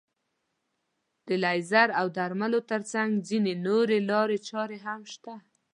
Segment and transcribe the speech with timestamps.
[1.27, 5.33] د لیزر او درملو تر څنګ ځينې نورې لارې چارې هم شته.